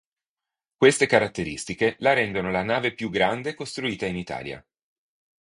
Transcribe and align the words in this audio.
Queste 0.77 1.05
caratteristiche 1.05 1.95
la 1.99 2.13
rendono 2.13 2.49
la 2.49 2.63
nave 2.63 2.95
più 2.95 3.11
grande 3.11 3.53
costruita 3.53 4.07
in 4.07 4.15
Italia. 4.17 4.65